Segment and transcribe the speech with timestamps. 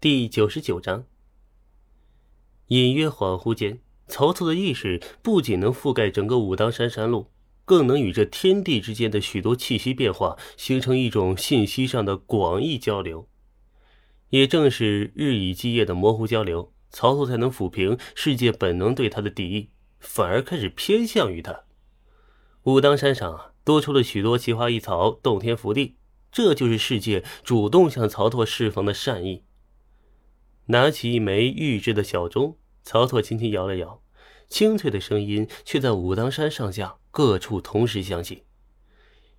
[0.00, 1.04] 第九十九章，
[2.68, 7.26] 隐约恍惚间，曹操的意识不仅能覆盖整个武当山山路，
[7.66, 13.28] 更能与这天地之间的许多气息变化形成一种信息上的广义交流。
[14.30, 21.64] 也正是日以继夜的模糊交流，曹操才能抚平世界本能对他的敌意，反而开始偏向于他。
[22.62, 25.96] 武当山上多出了许多奇花异草，洞天福地，
[26.32, 29.44] 这就是世界主动向曹操释放的善意。
[30.70, 34.00] 拿起一枚玉制的小钟，曹拓轻轻摇了摇，
[34.48, 38.44] 清脆的声音却在武当山上下各处同时响起。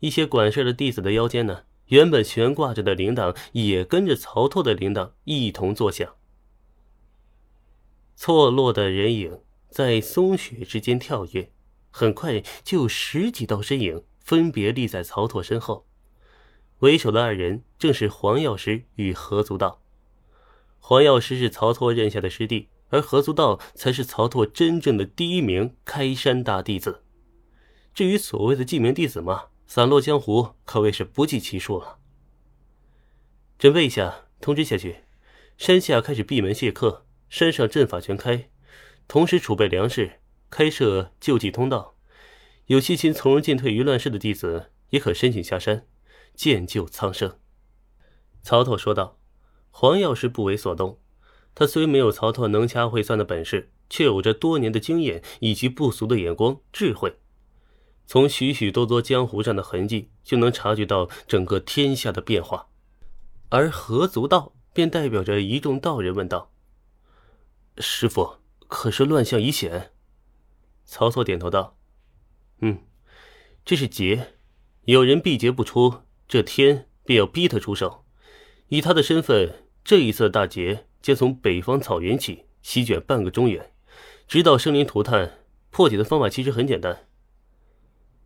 [0.00, 6.16] 一些管事的弟子的腰间呢，原本悬挂着的铃铛也跟着曹拓的铃铛一同作响。
[8.16, 11.52] 错落的人影在松雪之间跳跃，
[11.90, 15.86] 很快就有十几道身影分别立在曹拓身后。
[16.80, 19.79] 为首的二人正是黄药师与何足道。
[20.80, 27.04] 黄药师是曹操认下的师弟，而何足道才是曹操真正的第一名开山大弟子。
[27.94, 31.98] 至于所谓的记名弟子嘛，散落江湖，可谓是不计其数了。
[33.58, 35.04] 准备一下，通知下去，
[35.56, 38.50] 山下开始闭门谢客，山上阵法全开，
[39.06, 41.94] 同时储备粮食，开设救济通道。
[42.66, 45.86] 有细心从容进退于乱世的弟子，也可申请下山，
[46.34, 47.38] 建救苍生。
[48.42, 49.19] 曹操说道。
[49.70, 50.98] 黄药师不为所动，
[51.54, 57.18] 他虽没有曹操能掐会算的本事，却有着多年的经验以及不俗的眼光、智慧。
[58.06, 62.68] 从许许多多江湖上的痕迹，就能察觉到整个天下的变化。
[63.48, 66.52] 而何足道便代表着一众道人问道
[67.78, 69.92] ：“师傅，可是乱象已显？”
[70.84, 71.76] 曹操点头道
[72.60, 72.80] ：“嗯，
[73.64, 74.34] 这是劫，
[74.84, 78.04] 有人避劫不出，这天便要逼他出手。”
[78.72, 83.72] 以他的身份，这一次大劫将从北方草原起，席卷半个中原，
[84.28, 85.38] 直到生灵涂炭。
[85.70, 87.06] 破解的方法其实很简单。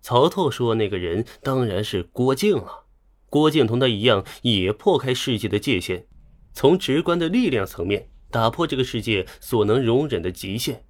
[0.00, 2.86] 曹操说：“那个人当然是郭靖了。
[3.28, 6.06] 郭靖同他一样，也破开世界的界限，
[6.54, 10.84] 从直观的力量层面打破这个世界所能容忍的极限。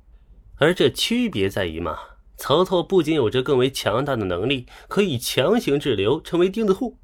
[0.56, 1.98] 而这区别在于嘛，
[2.36, 6.98] 曹操不仅有着更为强大的能力，可以强行滞留，成为钉子户，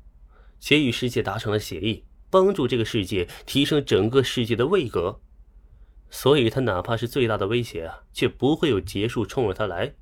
[0.61, 5.21] 且与世界达成了协议。”帮助这个世界提升整个世界的位格，
[6.09, 9.93] 所以他哪怕是最大的威胁啊，却不会有劫数冲着他来。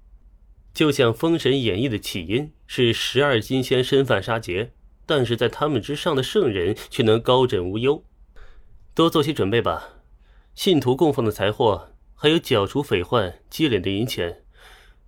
[0.72, 4.70] 就像《封神演义》的起因是十二金仙身犯杀劫，
[5.04, 8.04] 但是在他们之上的圣人却能高枕无忧。
[8.94, 9.88] 多做些准备吧，
[10.54, 14.44] 信徒供奉的财货，还有剿除匪患积累的银钱，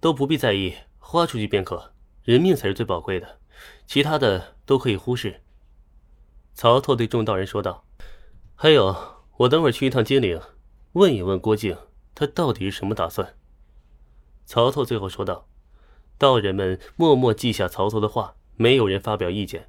[0.00, 1.92] 都不必在意，花出去便可。
[2.24, 3.38] 人命才是最宝贵的，
[3.86, 5.40] 其他的都可以忽视。
[6.54, 7.84] 曹操对众道人说道
[8.54, 8.94] ：“还有，
[9.38, 10.40] 我等会儿去一趟金陵，
[10.92, 11.76] 问一问郭靖，
[12.14, 13.34] 他到底是什么打算。”
[14.44, 15.48] 曹操最后说道。
[16.18, 19.68] 道人们默默记下曹操的话，没有人发表意见。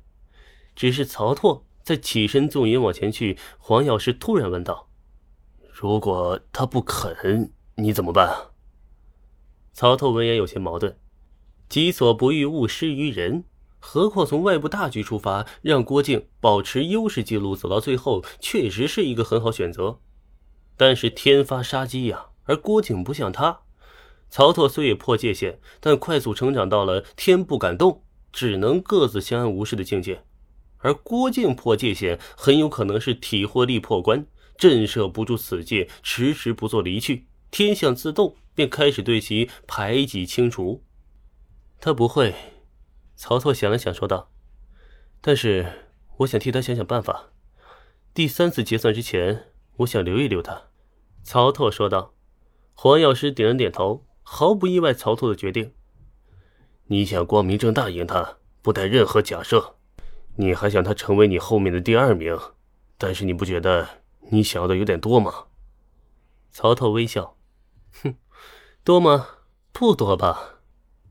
[0.76, 4.88] 只是曹拓在起身纵饮往前去，黄药师突然问道
[5.74, 8.52] ：“如果他不肯，你怎么办？”
[9.74, 10.96] 曹拓闻言有些矛盾
[11.70, 13.46] ：“己所不欲，勿施于人。”
[13.86, 20.00] 何况从外部大局出发，让郭靖保持优势记录走到最后，确实是一个很好选择。
[20.78, 23.60] 但是天发杀机呀，而郭靖不像他。
[24.30, 30.24] 曹操虽也破界限，但快速成长到了天不敢动，只能各自相安无事的境界。
[30.78, 34.26] 而郭靖破界限，很有可能是体或力破关，
[34.58, 40.82] 震慑不住此界，迟迟不做离去，天象自动便开始对其排挤清除。
[41.82, 42.34] 他不会。
[43.16, 44.32] 曹操想了想，说道
[45.22, 45.88] ：“但是，
[46.18, 47.30] 我想替他想想办法。
[48.14, 50.64] 第三次结算之前，我想留一留他。”
[51.24, 52.14] 曹操说道。
[52.76, 55.76] 黄药师点了点头，毫不意外曹操的决定。
[56.88, 59.76] 你想光明正大赢他，不带任何假设，
[60.38, 62.36] 你还想他成为你后面的第二名，
[62.98, 63.88] 但是你不觉得
[64.32, 65.46] 你想要的有点多吗？
[66.52, 67.38] 曹操微笑
[68.02, 68.16] ：“哼，
[68.84, 69.28] 多吗？
[69.72, 70.62] 不多吧。”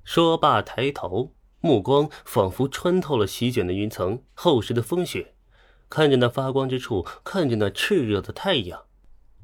[0.03, 1.32] 说罢，抬头。
[1.62, 5.32] 目光仿佛穿透了席卷的云层、厚实的风雪，
[5.88, 8.82] 看着那发光之处，看着那炽热的太阳。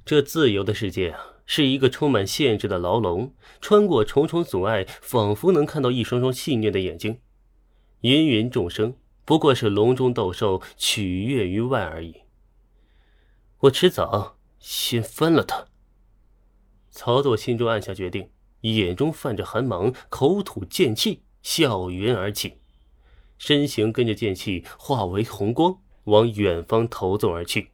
[0.05, 3.35] 这自由的世界啊，是一个充满限制的牢笼。
[3.61, 7.21] 穿过重重阻碍，仿佛能看到一双双戏谑的眼睛。
[8.01, 12.23] 芸芸众生，不过是笼中斗兽，取悦于外而已。
[13.61, 15.67] 我迟早先翻了他。
[16.91, 18.31] 曹操心中暗下决定，
[18.63, 21.23] 眼中泛着寒芒，口吐剑气。
[21.51, 22.59] 笑云而起，
[23.39, 27.71] 身形跟着剑气化为红光，往远方投纵而去。